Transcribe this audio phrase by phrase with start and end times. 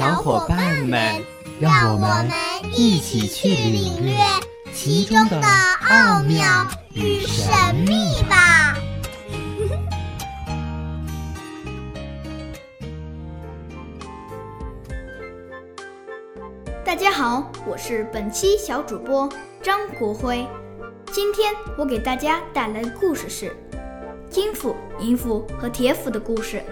[0.00, 1.22] 小伙伴们，
[1.60, 2.26] 让我们
[2.74, 4.16] 一起去领略
[4.72, 5.38] 其中的
[5.90, 6.42] 奥妙
[6.94, 7.52] 与神
[7.86, 8.78] 秘吧！
[16.82, 19.28] 大家好，我是本期小主播
[19.62, 20.46] 张国辉。
[21.12, 23.54] 今天我给大家带来的故事是
[24.30, 26.64] 金斧、银斧和铁斧的故事。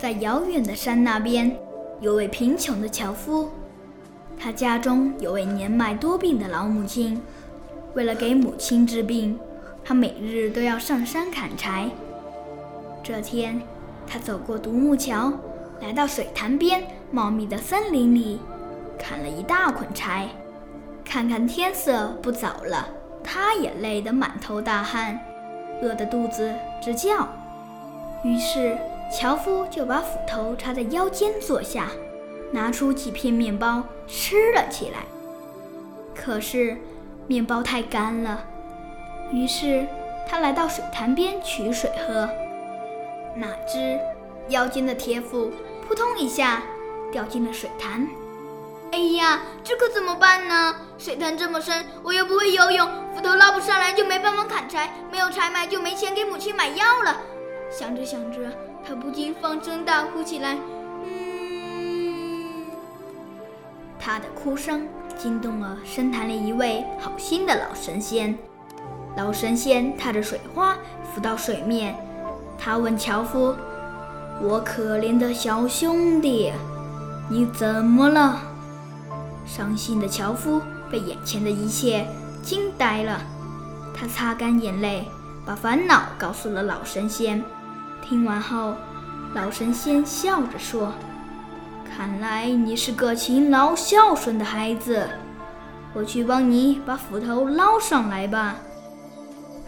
[0.00, 1.56] 在遥远的山那边，
[2.00, 3.48] 有位贫穷的樵夫，
[4.38, 7.20] 他家中有位年迈多病的老母亲。
[7.94, 9.36] 为了给母亲治病，
[9.84, 11.90] 他每日都要上山砍柴。
[13.02, 13.60] 这天，
[14.06, 15.32] 他走过独木桥，
[15.80, 18.40] 来到水潭边茂密的森林里，
[18.96, 20.28] 砍了一大捆柴。
[21.04, 22.88] 看看天色不早了，
[23.24, 25.18] 他也累得满头大汗，
[25.82, 27.28] 饿得肚子直叫。
[28.22, 28.78] 于是。
[29.10, 31.88] 樵夫就把斧头插在腰间坐下，
[32.52, 35.00] 拿出几片面包吃了起来。
[36.14, 36.76] 可是
[37.26, 38.44] 面包太干了，
[39.32, 39.86] 于是
[40.28, 42.28] 他来到水潭边取水喝。
[43.34, 43.98] 哪知
[44.48, 45.52] 腰间的铁斧
[45.86, 46.62] 扑通一下
[47.10, 48.06] 掉进了水潭。
[48.92, 50.76] 哎呀，这可怎么办呢？
[50.98, 57.16] 水潭这么深，我又不会游泳，斧头捞不上来就没办法砍柴，没有柴卖就没钱给母亲买药了。
[57.70, 58.38] 想着想着。
[58.86, 60.56] 他不禁放声大哭起来，
[61.04, 62.66] 嗯，
[63.98, 68.36] 他的哭声惊动了深潭里一位好心的老神仙。
[69.16, 70.76] 老神仙踏着水花
[71.12, 71.94] 浮到水面，
[72.56, 73.54] 他问樵夫
[74.40, 76.52] ：“我可怜的小兄弟，
[77.28, 78.40] 你怎么了？”
[79.44, 82.06] 伤心的樵夫被眼前的一切
[82.42, 83.20] 惊呆了，
[83.94, 85.08] 他擦干眼泪，
[85.44, 87.42] 把烦恼告诉了老神仙。
[88.02, 88.74] 听完后，
[89.34, 90.92] 老神仙笑着说
[91.84, 95.06] ：“看来你是个勤劳孝顺的孩子，
[95.92, 98.56] 我去帮你把斧头捞上来吧。”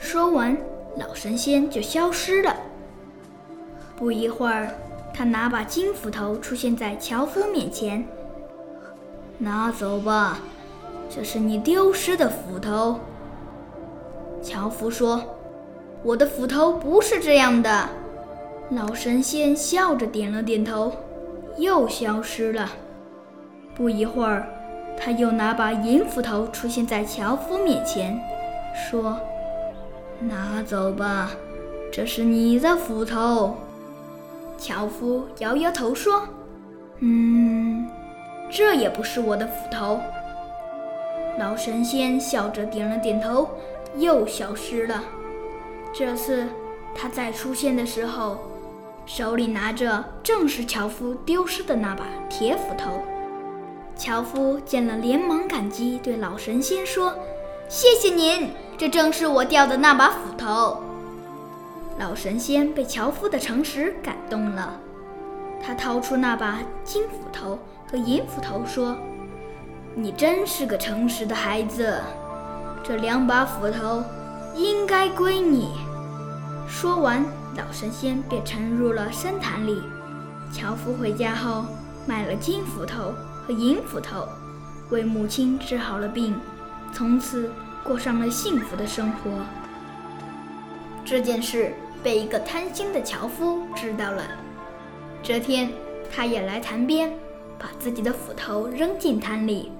[0.00, 0.56] 说完，
[0.96, 2.56] 老神仙就消失了。
[3.94, 4.70] 不一会儿，
[5.12, 8.02] 他拿把金斧头出现在樵夫面前
[9.36, 10.38] ：“拿走吧，
[11.14, 12.98] 这是你丢失的斧头。”
[14.40, 15.22] 樵夫说
[16.02, 17.86] ：“我的斧头不是这样的。”
[18.70, 20.92] 老神仙笑着点了点头，
[21.56, 22.70] 又消失了。
[23.74, 24.46] 不一会儿，
[24.96, 28.16] 他又拿把银斧头出现在樵夫面前，
[28.72, 29.18] 说
[30.22, 31.32] ：“拿走吧，
[31.90, 33.56] 这是你的斧头。”
[34.56, 36.22] 樵夫摇摇头说
[37.00, 37.88] ：“嗯，
[38.48, 39.98] 这也不是我的斧头。”
[41.40, 43.48] 老神仙笑着点了点头，
[43.96, 45.02] 又消失了。
[45.92, 46.46] 这次
[46.94, 48.38] 他再出现的时候。
[49.12, 53.02] 手里拿着正是樵夫丢失的那把铁斧头。
[53.96, 57.12] 樵夫见了，连忙感激，对老神仙说
[57.68, 60.80] ：“谢谢您，这正是我掉的那把斧头。”
[61.98, 64.78] 老神仙被樵夫的诚实感动了，
[65.60, 67.58] 他掏出那把金斧头
[67.90, 68.96] 和银斧头，说
[69.96, 72.00] ：“你真是个诚实的孩子，
[72.84, 74.04] 这两把斧头
[74.54, 75.72] 应该归你。”
[76.70, 77.24] 说完。
[77.56, 79.82] 老神仙便沉入了深潭里。
[80.52, 81.64] 樵夫回家后，
[82.06, 83.14] 买了金斧头
[83.46, 84.26] 和银斧头，
[84.90, 86.34] 为母亲治好了病，
[86.92, 87.52] 从此
[87.84, 89.30] 过上了幸福的生活。
[91.04, 94.22] 这件事被一个贪心的樵夫知道了。
[95.22, 95.70] 这天，
[96.10, 97.12] 他也来潭边，
[97.58, 99.70] 把自己的斧头扔进潭里，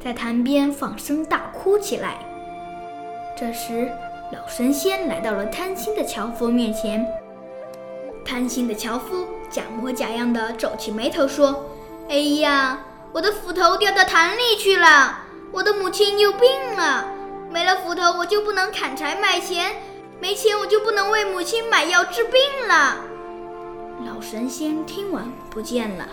[0.00, 2.18] 在潭边放声大哭起来。
[3.36, 3.90] 这时，
[4.32, 7.06] 老神仙来到了贪心的樵夫面前。
[8.24, 11.66] 贪心的樵夫假模假样的皱起眉头说
[12.08, 12.80] ：“哎呀，
[13.12, 15.20] 我的斧头掉到潭里去了！
[15.52, 17.06] 我的母亲有病了，
[17.50, 19.76] 没了斧头我就不能砍柴卖钱，
[20.20, 22.96] 没钱我就不能为母亲买药治病了。”
[24.04, 26.06] 老神仙听完不见了。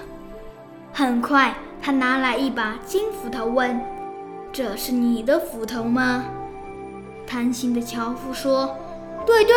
[0.93, 3.81] 很快，他拿来一把金斧头，问
[4.51, 6.25] ：“这是你的斧头吗？”
[7.31, 8.75] 贪心的樵夫说
[9.25, 9.53] ：“对对，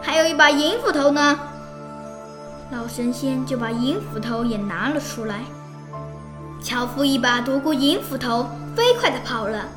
[0.00, 1.38] 还有一把银斧头呢。”
[2.72, 5.40] 老神仙就把银斧头也拿了出来。
[6.62, 9.68] 樵夫一把夺过银斧头，飞快地跑了。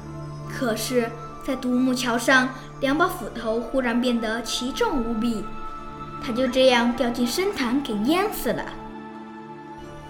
[0.49, 1.11] 可是，
[1.45, 2.47] 在独木桥上，
[2.79, 5.43] 两把斧头忽然变得奇重无比，
[6.25, 8.63] 他就这样掉进深潭，给淹死了。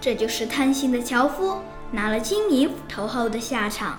[0.00, 1.56] 这就是贪心的樵夫
[1.90, 3.98] 拿了金银斧头后的下场。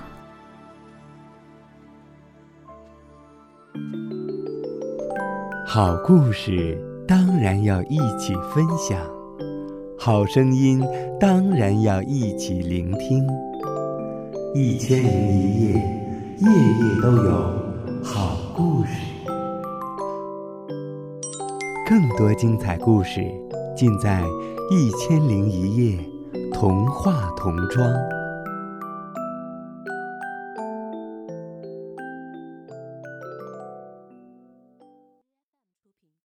[5.76, 8.98] 好故事当然要一起分享，
[9.98, 10.82] 好声音
[11.20, 13.28] 当然要一起聆听。
[14.54, 15.74] 一千零一夜，
[16.38, 17.32] 夜夜都有
[18.02, 18.92] 好故事。
[21.86, 23.20] 更多精彩故事
[23.76, 24.24] 尽在
[24.72, 26.00] 《一千零一夜》
[26.54, 27.86] 童话童装。